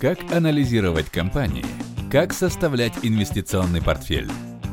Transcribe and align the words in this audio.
Как 0.00 0.32
анализировать 0.32 1.10
компании? 1.10 1.66
Как 2.10 2.32
составлять 2.32 2.94
инвестиционный 3.02 3.82
портфель? 3.82 4.30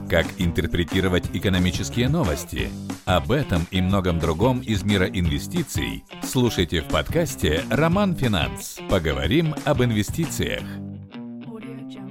Как 0.10 0.26
интерпретировать 0.38 1.36
экономические 1.36 2.08
новости? 2.08 2.70
Об 3.04 3.34
этом 3.34 3.64
и 3.70 3.82
многом 3.82 4.20
другом 4.20 4.62
из 4.62 4.86
мира 4.86 5.06
инвестиций 5.06 6.06
слушайте 6.24 6.80
в 6.80 6.88
подкасте 6.88 7.64
«Роман 7.70 8.16
Финанс». 8.16 8.80
Поговорим 8.90 9.54
об 9.66 9.84
инвестициях. 9.84 10.64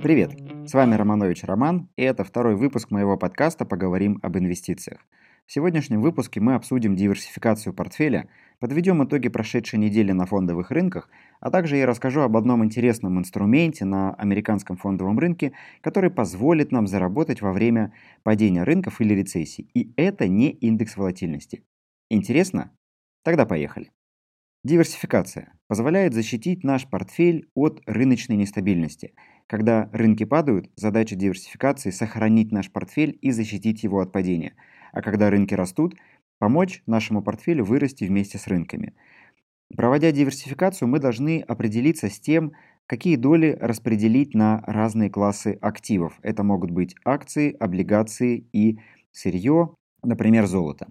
Привет! 0.03 0.33
С 0.67 0.75
вами 0.75 0.95
Романович 0.95 1.45
Роман, 1.45 1.89
и 1.97 2.03
это 2.03 2.23
второй 2.23 2.55
выпуск 2.55 2.91
моего 2.91 3.17
подкаста 3.17 3.65
«Поговорим 3.65 4.21
об 4.23 4.37
инвестициях». 4.37 5.01
В 5.47 5.53
сегодняшнем 5.53 6.03
выпуске 6.03 6.41
мы 6.41 6.57
обсудим 6.57 6.97
диверсификацию 6.97 7.73
портфеля, 7.73 8.29
подведем 8.59 9.05
итоги 9.05 9.29
прошедшей 9.29 9.79
недели 9.79 10.11
на 10.11 10.27
фондовых 10.27 10.73
рынках, 10.73 11.09
а 11.39 11.53
также 11.53 11.77
я 11.77 11.87
расскажу 11.87 12.23
об 12.23 12.37
одном 12.37 12.65
интересном 12.65 13.21
инструменте 13.21 13.85
на 13.85 14.13
американском 14.15 14.77
фондовом 14.77 15.21
рынке, 15.21 15.53
который 15.83 16.11
позволит 16.11 16.73
нам 16.73 16.89
заработать 16.89 17.43
во 17.43 17.53
время 17.53 17.93
падения 18.25 18.65
рынков 18.65 19.01
или 19.01 19.15
рецессий. 19.15 19.71
И 19.73 19.93
это 19.97 20.27
не 20.27 20.51
индекс 20.51 20.97
волатильности. 20.97 21.63
Интересно? 22.11 22.73
Тогда 23.23 23.47
поехали. 23.47 23.93
Диверсификация 24.65 25.53
позволяет 25.69 26.13
защитить 26.13 26.65
наш 26.65 26.91
портфель 26.91 27.49
от 27.55 27.81
рыночной 27.87 28.35
нестабильности. 28.35 29.15
Когда 29.47 29.89
рынки 29.93 30.25
падают, 30.25 30.73
задача 30.75 31.15
диверсификации– 31.15 31.91
сохранить 31.93 32.51
наш 32.51 32.73
портфель 32.73 33.17
и 33.23 33.31
защитить 33.31 33.85
его 33.85 34.01
от 34.01 34.11
падения– 34.11 34.57
а 34.97 35.03
когда 35.03 35.29
рынки 35.29 35.53
растут, 35.53 35.95
помочь 36.39 36.83
нашему 36.87 37.23
портфелю 37.23 37.67
вырасти 37.67 38.05
вместе 38.05 38.39
с 38.39 38.47
рынками. 38.47 38.95
Проводя 39.77 40.11
диверсификацию, 40.11 40.89
мы 40.89 41.01
должны 41.01 41.41
определиться 41.41 42.09
с 42.09 42.19
тем, 42.19 42.53
какие 42.87 43.17
доли 43.17 43.59
распределить 43.61 44.33
на 44.33 44.63
разные 44.67 45.11
классы 45.11 45.59
активов. 45.61 46.19
Это 46.23 46.43
могут 46.45 46.71
быть 46.71 46.95
акции, 47.05 47.55
облигации 47.61 48.49
и 48.55 48.79
сырье, 49.13 49.75
например, 50.03 50.47
золото. 50.47 50.89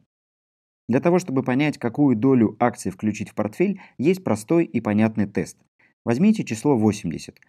Для 0.88 1.00
того, 1.00 1.18
чтобы 1.18 1.42
понять, 1.42 1.80
какую 1.80 2.16
долю 2.16 2.56
акций 2.60 2.92
включить 2.92 3.30
в 3.30 3.34
портфель, 3.34 3.82
есть 3.98 4.24
простой 4.24 4.66
и 4.66 4.82
понятный 4.82 5.26
тест. 5.26 5.58
Возьмите 6.06 6.44
число 6.44 6.78
80. 6.78 7.40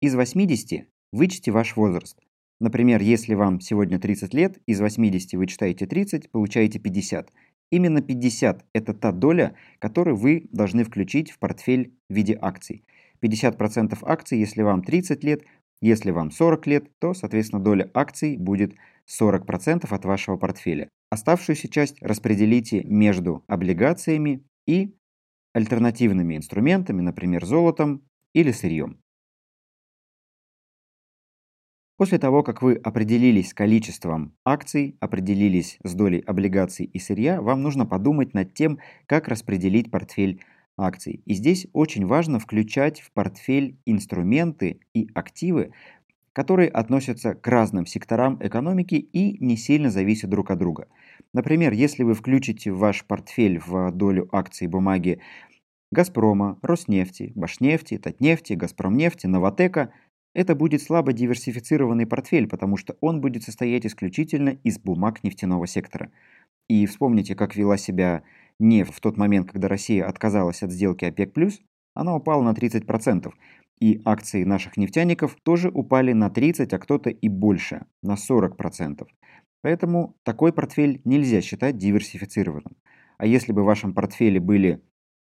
Из 0.00 0.14
80 0.16 0.88
вычтите 1.12 1.52
ваш 1.52 1.76
возраст. 1.76 2.18
Например, 2.60 3.00
если 3.00 3.34
вам 3.34 3.60
сегодня 3.60 3.98
30 3.98 4.34
лет, 4.34 4.58
из 4.66 4.80
80 4.80 5.32
вы 5.32 5.46
читаете 5.46 5.86
30, 5.86 6.30
получаете 6.30 6.78
50. 6.78 7.32
Именно 7.70 8.02
50– 8.02 8.66
это 8.74 8.92
та 8.92 9.12
доля, 9.12 9.54
которую 9.78 10.16
вы 10.16 10.48
должны 10.52 10.84
включить 10.84 11.30
в 11.30 11.38
портфель 11.38 11.94
в 12.10 12.14
виде 12.14 12.38
акций. 12.40 12.84
50% 13.22 13.98
акций, 14.02 14.38
если 14.38 14.62
вам 14.62 14.82
30 14.82 15.24
лет, 15.24 15.42
если 15.80 16.10
вам 16.10 16.30
40 16.30 16.66
лет, 16.66 16.90
то, 16.98 17.14
соответственно, 17.14 17.62
доля 17.62 17.90
акций 17.94 18.36
будет 18.36 18.74
40% 19.08 19.86
от 19.88 20.04
вашего 20.04 20.36
портфеля. 20.36 20.88
Оставшуюся 21.10 21.68
часть 21.68 21.96
распределите 22.02 22.84
между 22.84 23.42
облигациями 23.46 24.44
и 24.66 24.94
альтернативными 25.54 26.36
инструментами, 26.36 27.00
например, 27.00 27.44
золотом 27.46 28.02
или 28.34 28.52
сырьем. 28.52 29.00
После 32.00 32.18
того, 32.18 32.42
как 32.42 32.62
вы 32.62 32.76
определились 32.76 33.50
с 33.50 33.54
количеством 33.54 34.32
акций, 34.42 34.96
определились 35.00 35.78
с 35.84 35.92
долей 35.92 36.20
облигаций 36.20 36.86
и 36.86 36.98
сырья, 36.98 37.42
вам 37.42 37.60
нужно 37.60 37.84
подумать 37.84 38.32
над 38.32 38.54
тем, 38.54 38.78
как 39.04 39.28
распределить 39.28 39.90
портфель 39.90 40.40
акций. 40.78 41.20
И 41.26 41.34
здесь 41.34 41.66
очень 41.74 42.06
важно 42.06 42.38
включать 42.38 43.02
в 43.02 43.12
портфель 43.12 43.76
инструменты 43.84 44.80
и 44.94 45.10
активы, 45.12 45.72
которые 46.32 46.70
относятся 46.70 47.34
к 47.34 47.46
разным 47.46 47.84
секторам 47.84 48.38
экономики 48.40 48.94
и 48.94 49.36
не 49.44 49.58
сильно 49.58 49.90
зависят 49.90 50.30
друг 50.30 50.50
от 50.50 50.58
друга. 50.58 50.88
Например, 51.34 51.74
если 51.74 52.02
вы 52.02 52.14
включите 52.14 52.72
в 52.72 52.78
ваш 52.78 53.04
портфель 53.04 53.58
в 53.58 53.92
долю 53.92 54.26
акций 54.32 54.68
бумаги 54.68 55.20
Газпрома, 55.92 56.58
Роснефти, 56.62 57.32
Башнефти, 57.34 57.98
Татнефти, 57.98 58.54
Газпромнефти, 58.54 59.26
Новотека– 59.26 59.92
это 60.34 60.54
будет 60.54 60.82
слабо 60.82 61.12
диверсифицированный 61.12 62.06
портфель, 62.06 62.48
потому 62.48 62.76
что 62.76 62.96
он 63.00 63.20
будет 63.20 63.42
состоять 63.42 63.86
исключительно 63.86 64.50
из 64.62 64.78
бумаг 64.78 65.24
нефтяного 65.24 65.66
сектора. 65.66 66.10
И 66.68 66.86
вспомните, 66.86 67.34
как 67.34 67.56
вела 67.56 67.76
себя 67.76 68.22
нефть 68.58 68.94
в 68.94 69.00
тот 69.00 69.16
момент, 69.16 69.50
когда 69.50 69.68
Россия 69.68 70.06
отказалась 70.06 70.62
от 70.62 70.70
сделки 70.70 71.04
ОПЕК+, 71.04 71.32
она 71.94 72.14
упала 72.14 72.42
на 72.42 72.52
30%, 72.52 73.32
и 73.80 74.00
акции 74.04 74.44
наших 74.44 74.76
нефтяников 74.76 75.36
тоже 75.42 75.70
упали 75.70 76.12
на 76.12 76.30
30, 76.30 76.72
а 76.72 76.78
кто-то 76.78 77.10
и 77.10 77.28
больше, 77.28 77.86
на 78.02 78.14
40%. 78.14 79.06
Поэтому 79.62 80.16
такой 80.22 80.52
портфель 80.52 81.00
нельзя 81.04 81.40
считать 81.40 81.76
диверсифицированным. 81.76 82.76
А 83.18 83.26
если 83.26 83.52
бы 83.52 83.62
в 83.62 83.66
вашем 83.66 83.94
портфеле 83.94 84.40
были 84.40 84.80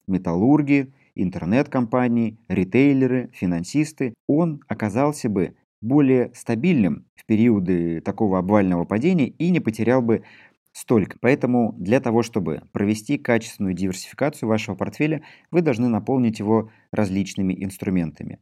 металлурги, 0.07 0.93
интернет-компании, 1.15 2.37
ритейлеры, 2.47 3.29
финансисты, 3.33 4.13
он 4.27 4.61
оказался 4.67 5.29
бы 5.29 5.55
более 5.81 6.31
стабильным 6.33 7.05
в 7.15 7.25
периоды 7.25 8.01
такого 8.01 8.39
обвального 8.39 8.85
падения 8.85 9.27
и 9.27 9.49
не 9.49 9.59
потерял 9.59 10.01
бы 10.01 10.23
столько. 10.71 11.17
Поэтому 11.21 11.73
для 11.73 11.99
того, 12.01 12.21
чтобы 12.21 12.63
провести 12.73 13.17
качественную 13.17 13.73
диверсификацию 13.73 14.49
вашего 14.49 14.75
портфеля, 14.75 15.23
вы 15.51 15.61
должны 15.61 15.87
наполнить 15.87 16.39
его 16.39 16.69
различными 16.91 17.55
инструментами. 17.63 18.39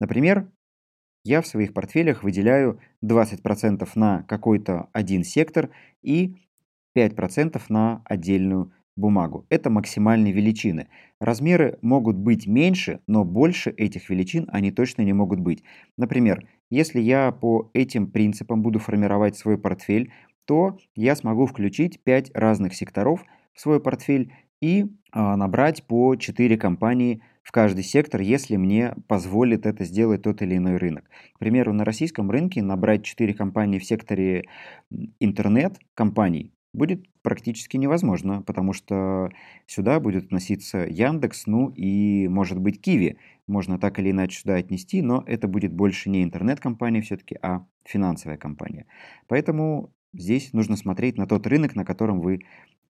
Например, 0.00 0.50
я 1.24 1.42
в 1.42 1.46
своих 1.46 1.74
портфелях 1.74 2.22
выделяю 2.22 2.78
20% 3.04 3.88
на 3.96 4.22
какой-то 4.22 4.88
один 4.92 5.24
сектор 5.24 5.70
и 6.02 6.36
5% 6.96 7.60
на 7.68 8.02
отдельную 8.04 8.72
бумагу. 8.96 9.46
Это 9.50 9.70
максимальные 9.70 10.32
величины. 10.32 10.88
Размеры 11.20 11.78
могут 11.82 12.16
быть 12.16 12.46
меньше, 12.46 13.00
но 13.06 13.24
больше 13.24 13.70
этих 13.70 14.10
величин 14.10 14.48
они 14.50 14.72
точно 14.72 15.02
не 15.02 15.12
могут 15.12 15.40
быть. 15.40 15.62
Например, 15.96 16.46
если 16.70 17.00
я 17.00 17.30
по 17.30 17.70
этим 17.74 18.10
принципам 18.10 18.62
буду 18.62 18.78
формировать 18.78 19.36
свой 19.36 19.58
портфель, 19.58 20.12
то 20.46 20.78
я 20.94 21.14
смогу 21.14 21.46
включить 21.46 22.02
5 22.02 22.30
разных 22.34 22.74
секторов 22.74 23.24
в 23.54 23.60
свой 23.60 23.80
портфель 23.80 24.32
и 24.60 24.86
а, 25.12 25.36
набрать 25.36 25.84
по 25.84 26.16
4 26.16 26.56
компании 26.56 27.22
в 27.42 27.52
каждый 27.52 27.84
сектор, 27.84 28.20
если 28.20 28.56
мне 28.56 28.94
позволит 29.06 29.66
это 29.66 29.84
сделать 29.84 30.22
тот 30.22 30.42
или 30.42 30.56
иной 30.56 30.78
рынок. 30.78 31.04
К 31.34 31.38
примеру, 31.38 31.72
на 31.72 31.84
российском 31.84 32.30
рынке 32.30 32.62
набрать 32.62 33.04
4 33.04 33.34
компании 33.34 33.78
в 33.78 33.84
секторе 33.84 34.44
интернет-компаний 35.20 36.52
будет 36.76 37.04
практически 37.22 37.76
невозможно, 37.76 38.42
потому 38.42 38.72
что 38.72 39.30
сюда 39.66 39.98
будет 39.98 40.26
относиться 40.26 40.86
Яндекс, 40.88 41.46
ну 41.46 41.70
и, 41.70 42.28
может 42.28 42.58
быть, 42.58 42.80
Киви. 42.80 43.18
Можно 43.46 43.78
так 43.78 43.98
или 43.98 44.10
иначе 44.10 44.38
сюда 44.38 44.56
отнести, 44.56 45.02
но 45.02 45.24
это 45.26 45.48
будет 45.48 45.72
больше 45.72 46.10
не 46.10 46.22
интернет-компания 46.22 47.00
все-таки, 47.00 47.36
а 47.42 47.66
финансовая 47.84 48.36
компания. 48.36 48.86
Поэтому 49.26 49.92
здесь 50.12 50.52
нужно 50.52 50.76
смотреть 50.76 51.16
на 51.16 51.26
тот 51.26 51.46
рынок, 51.46 51.74
на 51.74 51.84
котором 51.84 52.20
вы 52.20 52.40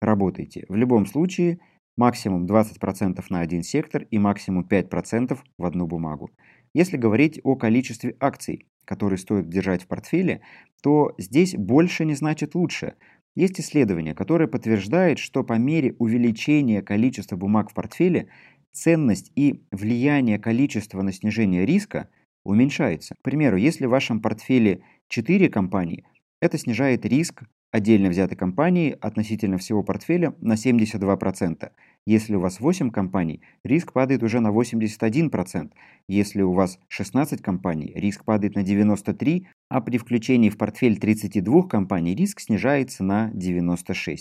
работаете. 0.00 0.66
В 0.68 0.74
любом 0.74 1.06
случае, 1.06 1.60
максимум 1.96 2.46
20% 2.46 3.24
на 3.30 3.40
один 3.40 3.62
сектор 3.62 4.02
и 4.10 4.18
максимум 4.18 4.66
5% 4.68 5.38
в 5.58 5.64
одну 5.64 5.86
бумагу. 5.86 6.30
Если 6.74 6.96
говорить 6.96 7.40
о 7.42 7.56
количестве 7.56 8.16
акций, 8.20 8.66
которые 8.84 9.18
стоит 9.18 9.48
держать 9.48 9.82
в 9.82 9.86
портфеле, 9.88 10.42
то 10.82 11.14
здесь 11.18 11.54
больше 11.56 12.04
не 12.04 12.14
значит 12.14 12.54
лучше– 12.54 12.94
есть 13.36 13.60
исследование, 13.60 14.14
которое 14.14 14.48
подтверждает, 14.48 15.18
что 15.20 15.44
по 15.44 15.52
мере 15.52 15.94
увеличения 15.98 16.82
количества 16.82 17.36
бумаг 17.36 17.70
в 17.70 17.74
портфеле 17.74 18.28
ценность 18.72 19.30
и 19.36 19.62
влияние 19.70 20.38
количества 20.38 21.02
на 21.02 21.12
снижение 21.12 21.64
риска 21.64 22.08
уменьшается. 22.44 23.14
К 23.14 23.22
примеру, 23.22 23.56
если 23.56 23.86
в 23.86 23.90
вашем 23.90 24.20
портфеле 24.20 24.82
4 25.08 25.48
компании, 25.50 26.04
это 26.40 26.58
снижает 26.58 27.04
риск 27.04 27.44
отдельно 27.76 28.08
взятой 28.08 28.38
компании 28.38 28.96
относительно 29.00 29.58
всего 29.58 29.82
портфеля 29.82 30.34
на 30.40 30.54
72%. 30.54 31.70
Если 32.06 32.34
у 32.34 32.40
вас 32.40 32.58
8 32.60 32.90
компаний, 32.90 33.42
риск 33.64 33.92
падает 33.92 34.22
уже 34.22 34.40
на 34.40 34.48
81%. 34.48 35.72
Если 36.08 36.42
у 36.42 36.52
вас 36.52 36.78
16 36.88 37.42
компаний, 37.42 37.92
риск 37.94 38.24
падает 38.24 38.54
на 38.54 38.60
93%, 38.60 39.44
а 39.68 39.80
при 39.80 39.98
включении 39.98 40.48
в 40.48 40.56
портфель 40.56 40.98
32 40.98 41.64
компаний 41.64 42.14
риск 42.14 42.40
снижается 42.40 43.04
на 43.04 43.30
96%. 43.32 44.20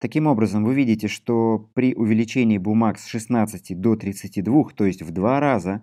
Таким 0.00 0.26
образом, 0.26 0.64
вы 0.64 0.74
видите, 0.74 1.08
что 1.08 1.70
при 1.74 1.94
увеличении 1.94 2.58
бумаг 2.58 2.98
с 2.98 3.06
16 3.06 3.80
до 3.80 3.96
32, 3.96 4.64
то 4.76 4.84
есть 4.84 5.02
в 5.02 5.10
два 5.10 5.40
раза, 5.40 5.82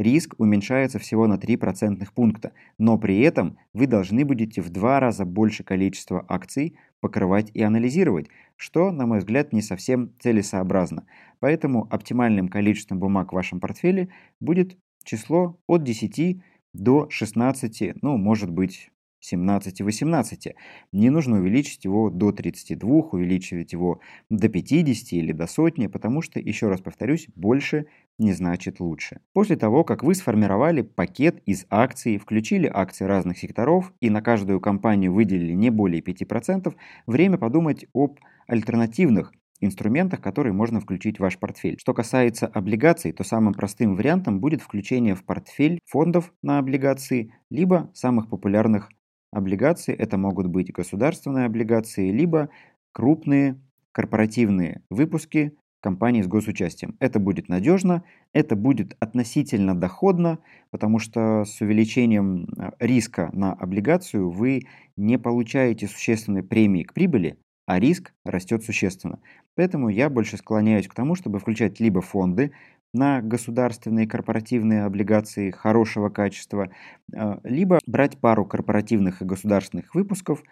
риск 0.00 0.34
уменьшается 0.38 0.98
всего 0.98 1.26
на 1.26 1.34
3% 1.34 2.06
пункта, 2.14 2.52
но 2.78 2.98
при 2.98 3.20
этом 3.20 3.58
вы 3.74 3.86
должны 3.86 4.24
будете 4.24 4.62
в 4.62 4.70
два 4.70 4.98
раза 4.98 5.24
больше 5.24 5.62
количества 5.62 6.24
акций 6.28 6.76
покрывать 7.00 7.50
и 7.54 7.62
анализировать, 7.62 8.28
что, 8.56 8.90
на 8.90 9.06
мой 9.06 9.18
взгляд, 9.18 9.52
не 9.52 9.62
совсем 9.62 10.12
целесообразно. 10.18 11.06
Поэтому 11.38 11.86
оптимальным 11.90 12.48
количеством 12.48 12.98
бумаг 12.98 13.32
в 13.32 13.36
вашем 13.36 13.60
портфеле 13.60 14.08
будет 14.40 14.76
число 15.04 15.58
от 15.66 15.82
10 15.82 16.42
до 16.72 17.08
16, 17.10 18.02
ну, 18.02 18.16
может 18.16 18.50
быть, 18.50 18.90
17 19.20 19.80
и 19.80 19.82
18. 19.82 20.54
Не 20.92 21.10
нужно 21.10 21.38
увеличить 21.38 21.84
его 21.84 22.10
до 22.10 22.32
32, 22.32 22.90
увеличивать 23.12 23.72
его 23.72 24.00
до 24.30 24.48
50 24.48 25.12
или 25.12 25.32
до 25.32 25.46
сотни, 25.46 25.86
потому 25.86 26.22
что, 26.22 26.40
еще 26.40 26.68
раз 26.68 26.80
повторюсь, 26.80 27.28
больше 27.34 27.86
не 28.20 28.32
значит 28.32 28.78
лучше. 28.78 29.20
После 29.32 29.56
того, 29.56 29.82
как 29.82 30.04
вы 30.04 30.14
сформировали 30.14 30.82
пакет 30.82 31.42
из 31.46 31.66
акций, 31.70 32.18
включили 32.18 32.70
акции 32.72 33.04
разных 33.04 33.38
секторов 33.38 33.92
и 34.00 34.10
на 34.10 34.22
каждую 34.22 34.60
компанию 34.60 35.12
выделили 35.12 35.52
не 35.52 35.70
более 35.70 36.02
5%, 36.02 36.72
время 37.06 37.38
подумать 37.38 37.86
об 37.94 38.18
альтернативных 38.46 39.32
инструментах, 39.60 40.20
которые 40.20 40.52
можно 40.52 40.80
включить 40.80 41.18
в 41.18 41.20
ваш 41.20 41.38
портфель. 41.38 41.76
Что 41.78 41.94
касается 41.94 42.46
облигаций, 42.46 43.12
то 43.12 43.24
самым 43.24 43.54
простым 43.54 43.96
вариантом 43.96 44.40
будет 44.40 44.62
включение 44.62 45.14
в 45.14 45.24
портфель 45.24 45.80
фондов 45.86 46.32
на 46.42 46.58
облигации, 46.58 47.34
либо 47.50 47.90
самых 47.94 48.28
популярных 48.28 48.90
облигации, 49.32 49.94
это 49.94 50.18
могут 50.18 50.46
быть 50.46 50.72
государственные 50.72 51.46
облигации, 51.46 52.10
либо 52.10 52.50
крупные 52.92 53.60
корпоративные 53.92 54.82
выпуски 54.90 55.56
компаний 55.80 56.22
с 56.22 56.26
госучастием. 56.26 56.96
Это 57.00 57.18
будет 57.18 57.48
надежно, 57.48 58.04
это 58.32 58.56
будет 58.56 58.96
относительно 59.00 59.74
доходно, 59.74 60.38
потому 60.70 60.98
что 60.98 61.44
с 61.44 61.60
увеличением 61.60 62.44
э, 62.44 62.70
риска 62.78 63.30
на 63.32 63.52
облигацию 63.52 64.30
вы 64.30 64.66
не 64.96 65.18
получаете 65.18 65.88
существенной 65.88 66.42
премии 66.42 66.84
к 66.84 66.92
прибыли, 66.92 67.38
а 67.66 67.78
риск 67.80 68.12
растет 68.24 68.64
существенно. 68.64 69.20
Поэтому 69.54 69.88
я 69.88 70.10
больше 70.10 70.36
склоняюсь 70.36 70.88
к 70.88 70.94
тому, 70.94 71.14
чтобы 71.14 71.38
включать 71.38 71.80
либо 71.80 72.00
фонды, 72.00 72.52
на 72.92 73.20
государственные 73.22 74.08
корпоративные 74.08 74.84
облигации 74.84 75.50
хорошего 75.50 76.08
качества, 76.08 76.70
э, 77.12 77.38
либо 77.44 77.78
брать 77.86 78.18
пару 78.18 78.44
корпоративных 78.44 79.22
и 79.22 79.24
государственных 79.24 79.94
выпусков 79.94 80.42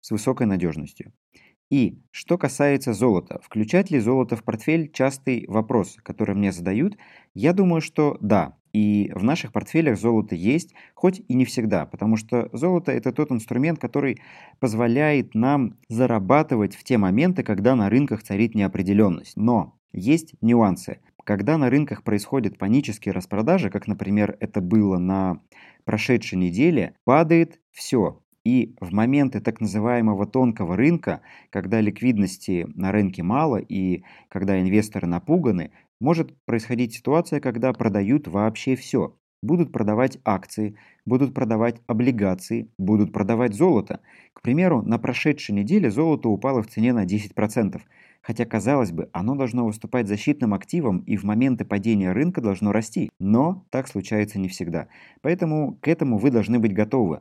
с 0.00 0.10
высокой 0.10 0.46
надежностью. 0.46 1.12
И 1.70 2.02
что 2.10 2.36
касается 2.36 2.92
золота, 2.92 3.40
включать 3.44 3.90
ли 3.90 4.00
золото 4.00 4.34
в 4.34 4.42
портфель– 4.42 4.90
частый 4.92 5.44
вопрос, 5.46 5.96
который 6.02 6.34
мне 6.34 6.50
задают. 6.50 6.96
Я 7.32 7.52
думаю, 7.52 7.80
что 7.80 8.18
да, 8.20 8.56
и 8.72 9.10
в 9.14 9.22
наших 9.22 9.52
портфелях 9.52 9.98
золото 9.98 10.34
есть, 10.34 10.74
хоть 10.94 11.22
и 11.28 11.34
не 11.34 11.44
всегда, 11.44 11.86
потому 11.86 12.16
что 12.16 12.48
золото– 12.52 12.90
это 12.92 13.12
тот 13.12 13.30
инструмент, 13.30 13.78
который 13.78 14.20
позволяет 14.58 15.34
нам 15.34 15.76
зарабатывать 15.88 16.74
в 16.74 16.84
те 16.84 16.98
моменты, 16.98 17.44
когда 17.44 17.74
на 17.74 17.88
рынках 17.88 18.22
царит 18.22 18.54
неопределенность. 18.54 19.36
Но 19.36 19.78
есть 19.92 20.34
нюансы. 20.40 21.00
Когда 21.24 21.58
на 21.58 21.70
рынках 21.70 22.02
происходят 22.02 22.58
панические 22.58 23.12
распродажи, 23.12 23.70
как, 23.70 23.86
например, 23.86 24.36
это 24.40 24.60
было 24.60 24.98
на 24.98 25.40
прошедшей 25.84 26.38
неделе, 26.38 26.94
падает 27.04 27.60
все. 27.70 28.22
И 28.44 28.74
в 28.80 28.92
моменты 28.92 29.40
так 29.40 29.60
называемого 29.60 30.26
тонкого 30.26 30.76
рынка, 30.76 31.20
когда 31.50 31.80
ликвидности 31.80 32.66
на 32.74 32.90
рынке 32.90 33.22
мало 33.22 33.58
и 33.58 34.02
когда 34.28 34.60
инвесторы 34.60 35.06
напуганы, 35.06 35.72
может 36.00 36.34
происходить 36.46 36.94
ситуация, 36.94 37.40
когда 37.40 37.72
продают 37.72 38.26
вообще 38.28 38.76
все. 38.76 39.16
Будут 39.42 39.72
продавать 39.72 40.18
акции, 40.24 40.76
будут 41.06 41.34
продавать 41.34 41.80
облигации, 41.86 42.70
будут 42.78 43.12
продавать 43.12 43.54
золото. 43.54 44.00
К 44.34 44.42
примеру, 44.42 44.82
на 44.82 44.98
прошедшей 44.98 45.54
неделе 45.54 45.90
золото 45.90 46.28
упало 46.28 46.62
в 46.62 46.66
цене 46.66 46.92
на 46.92 47.06
10%. 47.06 47.80
Хотя, 48.22 48.44
казалось 48.44 48.92
бы, 48.92 49.08
оно 49.12 49.34
должно 49.34 49.66
выступать 49.66 50.08
защитным 50.08 50.52
активом 50.52 50.98
и 51.00 51.16
в 51.16 51.24
моменты 51.24 51.64
падения 51.64 52.12
рынка 52.12 52.42
должно 52.42 52.70
расти. 52.72 53.10
Но 53.18 53.66
так 53.70 53.88
случается 53.88 54.38
не 54.38 54.48
всегда. 54.48 54.88
Поэтому 55.22 55.78
к 55.80 55.88
этому 55.88 56.18
вы 56.18 56.30
должны 56.30 56.58
быть 56.58 56.74
готовы. 56.74 57.20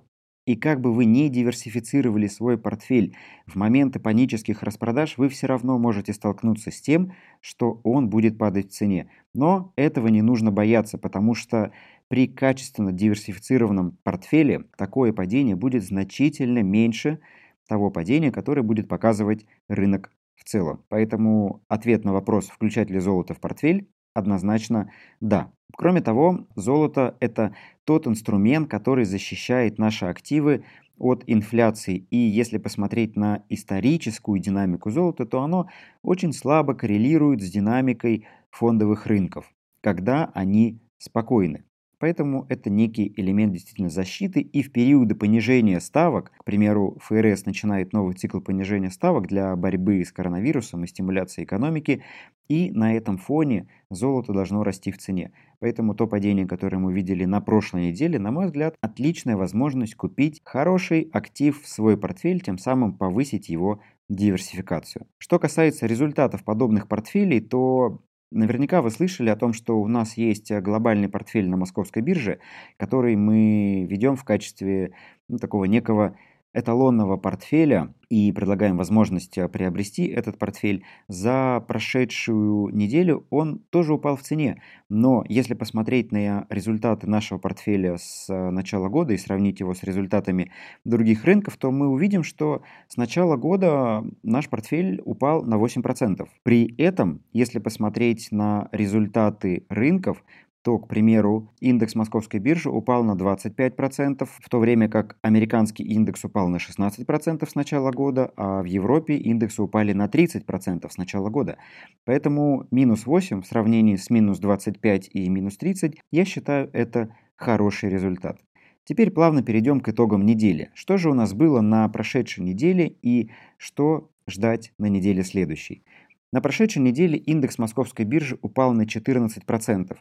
И 0.49 0.55
как 0.55 0.81
бы 0.81 0.91
вы 0.91 1.05
не 1.05 1.29
диверсифицировали 1.29 2.25
свой 2.25 2.57
портфель, 2.57 3.15
в 3.45 3.55
моменты 3.55 3.99
панических 3.99 4.63
распродаж 4.63 5.15
вы 5.19 5.29
все 5.29 5.45
равно 5.45 5.77
можете 5.77 6.11
столкнуться 6.11 6.71
с 6.71 6.81
тем, 6.81 7.13
что 7.39 7.79
он 7.83 8.09
будет 8.09 8.39
падать 8.39 8.71
в 8.71 8.73
цене. 8.73 9.11
Но 9.35 9.73
этого 9.75 10.07
не 10.07 10.23
нужно 10.23 10.51
бояться, 10.51 10.97
потому 10.97 11.35
что 11.35 11.71
при 12.07 12.25
качественно 12.25 12.91
диверсифицированном 12.91 13.99
портфеле 14.01 14.63
такое 14.75 15.13
падение 15.13 15.55
будет 15.55 15.83
значительно 15.83 16.63
меньше 16.63 17.19
того 17.67 17.91
падения, 17.91 18.31
которое 18.31 18.63
будет 18.63 18.87
показывать 18.87 19.45
рынок 19.67 20.11
в 20.35 20.45
целом. 20.45 20.83
Поэтому 20.89 21.61
ответ 21.67 22.05
на 22.05 22.11
вопрос, 22.11 22.47
включать 22.47 22.89
ли 22.89 22.97
золото 22.97 23.35
в 23.35 23.39
портфель, 23.39 23.87
однозначно 24.15 24.91
да. 25.19 25.51
Кроме 25.77 26.01
того, 26.01 26.47
золото– 26.55 27.15
это 27.19 27.55
тот 27.85 28.07
инструмент, 28.07 28.69
который 28.69 29.05
защищает 29.05 29.77
наши 29.77 30.05
активы 30.05 30.63
от 30.97 31.23
инфляции. 31.27 32.05
И 32.09 32.17
если 32.17 32.57
посмотреть 32.57 33.15
на 33.15 33.43
историческую 33.49 34.39
динамику 34.39 34.91
золота, 34.91 35.25
то 35.25 35.41
оно 35.41 35.69
очень 36.03 36.33
слабо 36.33 36.73
коррелирует 36.73 37.41
с 37.41 37.49
динамикой 37.49 38.27
фондовых 38.51 39.05
рынков, 39.05 39.51
когда 39.81 40.31
они 40.33 40.81
спокойны. 40.97 41.63
Поэтому 41.99 42.45
это 42.49 42.69
некий 42.69 43.13
элемент 43.17 43.53
действительно 43.53 43.89
защиты. 43.89 44.41
И 44.41 44.63
в 44.63 44.71
периоды 44.71 45.15
понижения 45.15 45.79
ставок, 45.79 46.31
к 46.37 46.43
примеру, 46.43 46.97
ФРС 47.01 47.45
начинает 47.45 47.93
новый 47.93 48.15
цикл 48.15 48.39
понижения 48.39 48.89
ставок 48.89 49.27
для 49.27 49.55
борьбы 49.55 50.03
с 50.03 50.11
коронавирусом 50.11 50.83
и 50.83 50.87
стимуляции 50.87 51.43
экономики, 51.43 52.03
и 52.47 52.71
на 52.71 52.95
этом 52.95 53.17
фоне 53.17 53.67
золото 53.89 54.33
должно 54.33 54.63
расти 54.63 54.91
в 54.91 54.97
цене. 54.97 55.31
Поэтому 55.59 55.93
то 55.93 56.07
падение, 56.07 56.47
которое 56.47 56.77
мы 56.77 56.93
видели 56.93 57.25
на 57.25 57.41
прошлой 57.41 57.89
неделе, 57.89 58.17
на 58.17 58.31
мой 58.31 58.45
взгляд, 58.45 58.75
отличная 58.81 59.35
возможность 59.35 59.95
купить 59.95 60.41
хороший 60.45 61.09
актив 61.11 61.61
в 61.61 61.67
свой 61.67 61.97
портфель, 61.97 62.41
тем 62.41 62.57
самым 62.57 62.97
повысить 62.97 63.49
его 63.49 63.81
диверсификацию. 64.09 65.05
Что 65.17 65.37
касается 65.37 65.85
результатов 65.85 66.43
подобных 66.43 66.87
портфелей, 66.87 67.41
то 67.41 68.01
Наверняка 68.31 68.83
вы 68.83 68.91
слышали 68.91 69.29
о 69.29 69.35
том, 69.35 69.53
что 69.53 69.79
у 69.81 69.87
нас 69.87 70.15
есть 70.15 70.51
э, 70.51 70.61
глобальный 70.61 71.09
портфель 71.09 71.49
на 71.49 71.57
московской 71.57 72.03
бирже, 72.03 72.39
который 72.77 73.15
мы 73.15 73.87
ведем 73.89 74.15
в 74.15 74.23
качестве 74.23 74.93
ну, 75.27 75.39
такого 75.39 75.65
некого 75.65 76.15
эталонного 76.53 77.17
портфеля 77.17 77.93
и 78.09 78.31
предлагаем 78.31 78.75
возможность 78.77 79.37
э, 79.37 79.47
приобрести 79.47 80.07
этот 80.07 80.39
портфель. 80.39 80.83
За 81.07 81.63
прошедшую 81.67 82.75
неделю 82.75 83.27
он 83.29 83.59
тоже 83.69 83.93
упал 83.93 84.15
в 84.15 84.23
цене. 84.23 84.61
Но 84.89 85.23
если 85.29 85.53
посмотреть 85.53 86.11
на 86.11 86.47
результаты 86.49 87.07
нашего 87.07 87.37
портфеля 87.37 87.97
с 87.97 88.27
э, 88.29 88.49
начала 88.49 88.89
года 88.89 89.13
и 89.13 89.17
сравнить 89.17 89.59
его 89.59 89.75
с 89.75 89.83
результатами 89.83 90.51
других 90.85 91.23
рынков, 91.25 91.57
то 91.57 91.69
мы 91.69 91.87
увидим, 91.87 92.23
что 92.23 92.63
с 92.87 92.97
начала 92.97 93.35
года 93.35 94.03
наш 94.23 94.49
портфель 94.49 95.01
упал 95.05 95.43
на 95.43 95.55
8%. 95.55 96.27
При 96.41 96.73
этом, 96.77 97.21
если 97.31 97.59
посмотреть 97.59 98.29
на 98.31 98.69
результаты 98.71 99.65
рынков, 99.69 100.23
то, 100.61 100.77
к 100.77 100.87
примеру, 100.87 101.53
индекс 101.59 101.95
московской 101.95 102.39
биржи 102.39 102.69
упал 102.69 103.03
на 103.03 103.13
25%, 103.13 104.27
в 104.27 104.49
то 104.49 104.59
время 104.59 104.89
как 104.89 105.17
американский 105.21 105.83
индекс 105.83 106.25
упал 106.25 106.49
на 106.49 106.57
16% 106.57 107.49
с 107.49 107.55
начала 107.55 107.91
года, 107.91 108.31
а 108.35 108.61
в 108.61 108.65
Европе 108.65 109.15
индексы 109.15 109.61
упали 109.61 109.93
на 109.93 110.07
30% 110.07 110.89
с 110.89 110.97
начала 110.97 111.29
года. 111.29 111.57
Поэтому 112.05 112.67
минус 112.71 113.05
8 113.05 113.41
в 113.41 113.45
сравнении 113.45 113.95
с 113.95 114.09
минус 114.09 114.39
25 114.39 115.09
и 115.13 115.29
минус 115.29 115.57
30, 115.57 115.95
я 116.11 116.25
считаю, 116.25 116.69
это 116.73 117.15
хороший 117.35 117.89
результат. 117.89 118.39
Теперь 118.83 119.11
плавно 119.11 119.43
перейдем 119.43 119.81
к 119.81 119.89
итогам 119.89 120.25
недели. 120.25 120.71
Что 120.73 120.97
же 120.97 121.09
у 121.09 121.13
нас 121.13 121.33
было 121.33 121.61
на 121.61 121.87
прошедшей 121.89 122.43
неделе 122.43 122.95
и 123.01 123.29
что 123.57 124.09
ждать 124.27 124.73
на 124.77 124.87
неделе 124.87 125.23
следующей? 125.23 125.83
На 126.31 126.41
прошедшей 126.41 126.81
неделе 126.81 127.17
индекс 127.17 127.57
московской 127.57 128.05
биржи 128.05 128.37
упал 128.41 128.73
на 128.73 128.83
14%. 128.83 129.97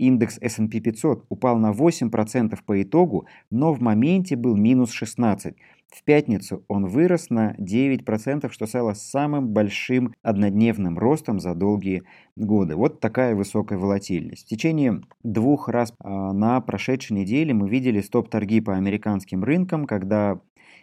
Индекс 0.00 0.38
S&P 0.40 0.80
500 0.80 1.26
упал 1.28 1.58
на 1.58 1.72
8% 1.72 2.58
по 2.64 2.82
итогу, 2.82 3.26
но 3.50 3.72
в 3.72 3.80
моменте 3.80 4.34
был 4.34 4.56
минус 4.56 4.90
16%. 5.00 5.54
В 5.90 6.04
пятницу 6.04 6.64
он 6.68 6.86
вырос 6.86 7.30
на 7.30 7.54
9%, 7.58 8.50
что 8.50 8.66
стало 8.66 8.94
самым 8.94 9.48
большим 9.48 10.14
однодневным 10.22 10.96
ростом 10.98 11.40
за 11.40 11.54
долгие 11.54 12.04
годы. 12.36 12.76
Вот 12.76 13.00
такая 13.00 13.34
высокая 13.34 13.76
волатильность. 13.76 14.46
В 14.46 14.48
течение 14.48 15.00
двух 15.24 15.68
раз 15.68 15.92
а, 15.98 16.32
на 16.32 16.60
прошедшей 16.60 17.16
неделе 17.16 17.52
мы 17.54 17.68
видели 17.68 18.00
стоп-торги 18.00 18.60
по 18.60 18.76
американским 18.76 19.42
рынкам, 19.42 19.84
когда 19.84 20.40